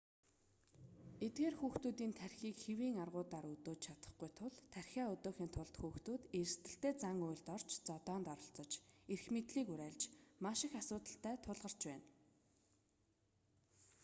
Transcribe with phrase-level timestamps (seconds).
[1.25, 7.47] эдгээр хүүхдүүдийн тархиийг хэвийн аргуудаар өдөөж чадахгүй тул тархиа өдөөхийн тулд хүүхдүүд эрсдэлтэй зан үйлд
[7.55, 8.71] орж зодоонд оролцож
[9.13, 10.01] эрх мэдлийг уриалж
[10.43, 12.09] маш их асуудалтай тулгарч байдаг